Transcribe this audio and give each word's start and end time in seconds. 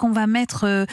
qu'on 0.00 0.10
va 0.12 0.26
mettre 0.26 0.64
euh, 0.64 0.86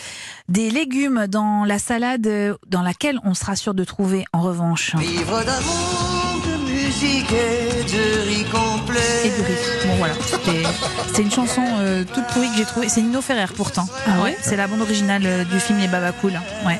des 0.50 0.70
légumes 0.70 1.28
dans 1.28 1.64
la 1.64 1.80
salade 1.80 2.28
euh, 2.28 2.56
dans 2.68 2.82
laquelle 2.82 3.20
on 3.24 3.34
sera 3.34 3.56
sûr 3.56 3.74
de 3.74 3.86
trouver 3.86 4.26
en 4.34 4.42
revanche 4.42 4.96
Vivre 4.98 5.44
d'amour, 5.46 6.42
de 6.46 6.72
musique 6.72 7.32
et 7.32 7.84
de 7.84 8.28
riz 8.28 8.44
complet. 8.52 9.00
et 9.24 9.30
du 9.30 9.42
riz. 9.42 9.88
Bon 9.88 9.96
voilà, 9.98 10.14
c'était- 10.26 10.64
c'est 11.16 11.22
une 11.22 11.32
chanson 11.32 11.64
euh, 11.80 12.04
toute 12.14 12.26
pourrie 12.28 12.50
que 12.52 12.58
j'ai 12.58 12.66
trouvée. 12.66 12.90
C'est 12.90 13.02
Nino 13.02 13.22
Ferrer 13.22 13.46
pourtant. 13.56 13.88
Ah 14.08 14.22
ouais 14.24 14.38
c'est 14.42 14.58
la 14.58 14.68
bande 14.68 14.82
originale 14.82 15.46
du 15.50 15.60
film 15.62 15.80
Les 15.80 15.88
Baba 15.88 16.12
Cool. 16.12 16.34
Ouais. 16.66 16.80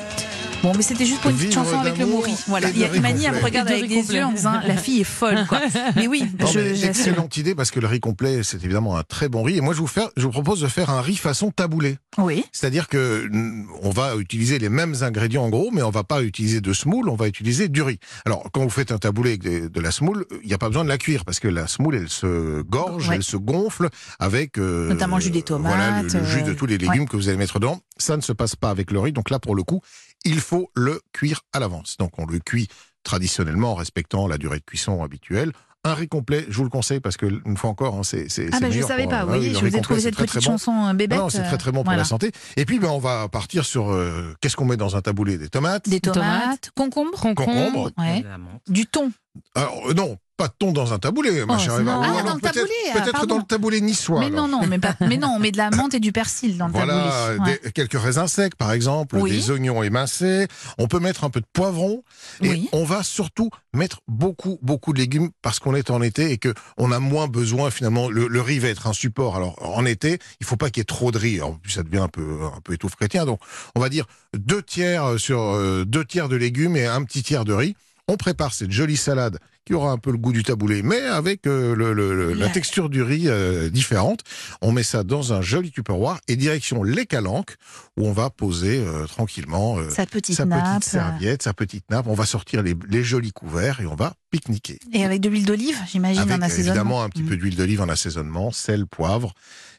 Bon, 0.62 0.72
mais 0.76 0.82
c'était 0.82 1.04
juste 1.06 1.20
pour 1.20 1.30
une 1.30 1.36
petite 1.36 1.54
chanson 1.54 1.78
avec 1.78 1.96
le 1.98 2.04
riz. 2.04 2.34
Voilà. 2.48 2.68
Il 2.70 2.78
y 2.78 2.84
a 2.84 2.92
Imani, 2.94 3.24
elle 3.26 3.34
me 3.36 3.42
regarde 3.44 3.68
avec 3.68 3.88
des 3.88 4.12
yeux 4.12 4.24
en 4.24 4.32
disant 4.32 4.54
la 4.66 4.76
fille 4.76 5.00
est 5.00 5.04
folle. 5.04 5.46
Quoi. 5.48 5.60
Mais 5.94 6.08
oui, 6.08 6.24
Non, 6.40 6.46
je, 6.46 6.58
mais 6.58 6.84
excellente 6.84 7.36
idée 7.36 7.54
parce 7.54 7.70
que 7.70 7.78
le 7.78 7.86
riz 7.86 8.00
complet, 8.00 8.42
c'est 8.42 8.64
évidemment 8.64 8.96
un 8.98 9.04
très 9.04 9.28
bon 9.28 9.44
riz. 9.44 9.58
Et 9.58 9.60
moi, 9.60 9.72
je 9.72 9.78
vous, 9.78 9.86
faire, 9.86 10.08
je 10.16 10.24
vous 10.24 10.30
propose 10.32 10.60
de 10.60 10.66
faire 10.66 10.90
un 10.90 11.00
riz 11.00 11.16
façon 11.16 11.52
taboulé. 11.52 11.98
Oui. 12.18 12.44
C'est-à-dire 12.52 12.88
que 12.88 13.28
mm, 13.30 13.68
on 13.82 13.90
va 13.90 14.16
utiliser 14.16 14.58
les 14.58 14.68
mêmes 14.68 14.96
ingrédients 15.02 15.44
en 15.44 15.48
gros, 15.48 15.70
mais 15.72 15.82
on 15.82 15.90
va 15.90 16.02
pas 16.02 16.22
utiliser 16.22 16.60
de 16.60 16.72
semoule, 16.72 17.08
on 17.08 17.14
va 17.14 17.28
utiliser 17.28 17.68
du 17.68 17.82
riz. 17.82 18.00
Alors, 18.26 18.44
quand 18.52 18.62
vous 18.62 18.70
faites 18.70 18.90
un 18.90 18.98
taboulé 18.98 19.30
avec 19.30 19.42
de, 19.42 19.68
de 19.68 19.80
la 19.80 19.92
semoule, 19.92 20.26
il 20.42 20.48
n'y 20.48 20.54
a 20.54 20.58
pas 20.58 20.68
besoin 20.68 20.82
de 20.82 20.88
la 20.88 20.98
cuire 20.98 21.24
parce 21.24 21.38
que 21.38 21.46
la 21.48 21.68
semoule, 21.68 21.94
elle 21.94 22.08
se 22.08 22.62
gorge, 22.62 23.08
Ouais. 23.08 23.16
elle 23.16 23.22
se 23.22 23.36
gonfle 23.36 23.88
avec 24.18 24.58
euh, 24.58 24.88
Notamment 24.88 25.16
le 25.16 25.22
jus 25.22 25.30
des 25.30 25.44
Voilà, 25.48 26.02
le, 26.02 26.08
tomates, 26.08 26.14
le 26.14 26.28
jus 26.28 26.42
de 26.42 26.50
euh, 26.50 26.54
tous 26.54 26.66
les 26.66 26.78
légumes 26.78 27.06
que 27.08 27.16
vous 27.16 27.28
allez 27.28 27.38
mettre 27.38 27.60
dedans. 27.60 27.80
Ça 27.98 28.16
ne 28.16 28.22
se 28.22 28.32
passe 28.32 28.56
pas 28.56 28.70
avec 28.70 28.90
le 28.90 29.00
riz. 29.00 29.12
Donc 29.12 29.30
là, 29.30 29.38
pour 29.38 29.54
le 29.54 29.62
coup, 29.62 29.80
il 30.24 30.40
faut 30.40 30.70
le 30.74 31.00
cuire 31.12 31.42
à 31.52 31.60
l'avance. 31.60 31.96
Donc 31.98 32.12
on 32.18 32.26
le 32.26 32.38
cuit 32.38 32.68
traditionnellement 33.02 33.72
en 33.72 33.74
respectant 33.74 34.26
la 34.26 34.38
durée 34.38 34.58
de 34.58 34.64
cuisson 34.64 35.02
habituelle. 35.02 35.52
Un 35.84 35.94
riz 35.94 36.08
complet, 36.08 36.44
je 36.48 36.56
vous 36.56 36.64
le 36.64 36.70
conseille 36.70 36.98
parce 36.98 37.16
que 37.16 37.26
une 37.46 37.56
fois 37.56 37.70
encore, 37.70 37.94
hein, 37.94 38.02
c'est 38.02 38.26
Ah 38.52 38.58
ben 38.60 38.66
je 38.66 38.72
meilleur 38.74 38.88
savais 38.88 39.04
pour, 39.04 39.10
pas, 39.12 39.20
euh, 39.22 39.24
vous 39.26 39.32
oui, 39.32 39.38
voyez, 39.38 39.54
je 39.54 39.58
riz 39.60 39.70
vous 39.70 39.76
ai 39.76 39.80
trouvé 39.80 40.00
cette 40.00 40.14
très, 40.14 40.24
petite 40.24 40.40
très 40.40 40.50
bon. 40.50 40.58
chanson 40.58 40.86
euh, 40.88 40.92
bébête. 40.92 41.18
Non, 41.18 41.28
c'est 41.28 41.44
très 41.44 41.56
très 41.56 41.70
bon 41.70 41.78
pour 41.78 41.84
voilà. 41.84 41.98
la 41.98 42.04
santé. 42.04 42.32
Et 42.56 42.64
puis 42.64 42.80
ben 42.80 42.88
on 42.88 42.98
va 42.98 43.28
partir 43.28 43.64
sur 43.64 43.90
euh, 43.92 44.34
qu'est-ce 44.40 44.56
qu'on 44.56 44.64
met 44.64 44.76
dans 44.76 44.96
un 44.96 45.00
taboulé? 45.02 45.38
Des 45.38 45.48
tomates? 45.48 45.88
Des 45.88 46.00
tomates, 46.00 46.72
concombres, 46.74 47.18
Concombre. 47.20 47.92
ouais. 47.96 48.24
du 48.66 48.86
thon. 48.86 49.12
Alors 49.54 49.94
non, 49.94 50.18
pas 50.38 50.48
de 50.48 50.54
thon 50.58 50.72
dans 50.72 50.92
un 50.94 50.98
taboulé, 50.98 51.44
ma 51.44 51.56
Oh, 51.56 51.58
chère 51.58 51.78
Eva. 51.80 52.00
Ah, 52.02 52.08
alors 52.10 52.22
dans 52.24 52.34
le 52.36 52.40
peut-être 52.40 52.54
taboulé, 52.54 52.72
ah, 52.88 52.92
peut-être 53.00 53.12
pardon. 53.12 53.34
dans 53.34 53.38
le 53.40 53.44
taboulé 53.46 53.80
niçois. 53.82 54.20
Mais 54.20 54.26
alors. 54.26 54.48
non, 54.48 54.60
non, 54.62 54.66
mais, 54.66 54.78
pas, 54.78 54.94
mais 55.00 55.16
non, 55.18 55.32
on 55.36 55.38
met 55.38 55.50
de 55.50 55.56
la 55.58 55.68
menthe 55.70 55.94
et 55.94 56.00
du 56.00 56.12
persil 56.12 56.56
dans 56.56 56.68
le 56.68 56.72
Voilà, 56.72 57.10
taboulé. 57.34 57.50
Ouais. 57.50 57.60
des- 57.64 57.72
quelques 57.72 58.00
raisins 58.00 58.26
secs 58.28 58.54
par 58.54 58.72
exemple, 58.72 59.16
Oui. 59.18 59.32
des 59.32 59.50
oignons 59.50 59.82
émincés. 59.82 60.46
On 60.78 60.86
peut 60.86 61.00
mettre 61.00 61.24
un 61.24 61.30
peu 61.30 61.40
de 61.40 61.46
poivron 61.52 62.02
et 62.40 62.48
Oui. 62.50 62.68
on 62.72 62.84
va 62.84 63.02
surtout 63.02 63.50
mettre 63.74 64.00
beaucoup 64.08 64.58
beaucoup 64.62 64.92
de 64.92 64.98
légumes 64.98 65.30
parce 65.42 65.58
qu'on 65.58 65.74
est 65.74 65.90
en 65.90 66.00
été 66.02 66.30
et 66.30 66.38
que 66.38 66.54
on 66.78 66.92
a 66.92 67.00
moins 67.00 67.26
besoin 67.26 67.70
finalement. 67.70 68.08
Le, 68.08 68.28
le 68.28 68.40
riz 68.40 68.60
va 68.60 68.68
être 68.68 68.86
un 68.86 68.92
support. 68.92 69.36
Alors 69.36 69.56
en 69.76 69.84
été, 69.84 70.18
il 70.40 70.46
faut 70.46 70.56
pas 70.56 70.70
qu'il 70.70 70.80
y 70.80 70.82
ait 70.82 70.84
trop 70.84 71.10
de 71.10 71.18
riz. 71.18 71.42
En 71.42 71.52
plus, 71.54 71.72
ça 71.72 71.82
devient 71.82 71.98
un 71.98 72.08
peu 72.08 72.38
un 72.56 72.60
peu 72.62 72.74
étouffe 72.74 72.94
chrétien. 72.94 73.26
Donc 73.26 73.40
on 73.74 73.80
va 73.80 73.88
dire 73.88 74.06
deux 74.36 74.62
tiers 74.62 75.18
sur 75.18 75.40
euh, 75.40 75.84
deux 75.84 76.04
tiers 76.04 76.28
de 76.28 76.36
légumes 76.36 76.76
et 76.76 76.86
un 76.86 77.02
petit 77.02 77.24
tiers 77.24 77.44
de 77.44 77.52
riz. 77.52 77.74
On 78.10 78.16
prépare 78.16 78.54
cette 78.54 78.70
jolie 78.72 78.96
salade 78.96 79.38
qui 79.66 79.74
aura 79.74 79.90
un 79.92 79.98
peu 79.98 80.10
le 80.10 80.16
goût 80.16 80.32
du 80.32 80.42
taboulé, 80.42 80.82
mais 80.82 80.98
avec 81.02 81.46
euh, 81.46 81.74
le- 81.76 81.92
le- 81.92 82.16
le- 82.16 82.32
la 82.32 82.48
texture 82.48 82.88
du 82.88 83.02
riz 83.02 83.24
euh, 83.28 83.68
différente. 83.68 84.20
On 84.62 84.72
met 84.72 84.82
ça 84.82 85.02
dans 85.04 85.34
un 85.34 85.42
joli 85.42 85.70
tupperware 85.70 86.18
et 86.26 86.36
direction 86.36 86.82
les 86.82 87.04
calanques 87.04 87.56
où 87.98 88.06
on 88.06 88.12
va 88.12 88.30
poser 88.30 88.78
euh, 88.78 89.04
tranquillement 89.06 89.76
Sa 89.90 90.06
petite 90.06 90.36
sa 90.36 90.46
nappe. 90.46 90.78
petite 90.78 90.90
serviette, 90.90 91.42
sa 91.42 91.52
petite 91.52 91.84
nappe. 91.90 92.06
On 92.06 92.14
va 92.14 92.24
sortir 92.24 92.62
les, 92.62 92.74
les 92.88 93.04
jolis 93.04 93.32
couverts 93.32 93.80
et 93.82 93.86
on 93.86 93.94
va 93.94 94.14
pique-niquer. 94.30 94.78
Et 94.94 95.04
avec 95.04 95.20
de 95.20 95.28
l'huile 95.28 95.44
d'olive, 95.44 95.76
j'imagine, 95.86 96.22
en 96.32 96.40
assaisonnement. 96.40 96.70
évidemment 96.70 97.02
un 97.02 97.10
petit 97.10 97.22
Mm. 97.24 97.28
peu 97.28 97.36
d'huile 97.36 97.56
d'olive 97.56 97.82
en 97.82 97.88
assaisonnement, 97.90 98.50
sel, 98.52 98.86
poivre. 98.86 99.34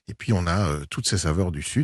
Et 0.08 0.14
puis 0.16 0.34
on 0.34 0.46
a 0.48 0.68
toutes 0.90 1.08
ces 1.08 1.20
saveurs 1.20 1.52
du 1.52 1.62
sud. 1.62 1.78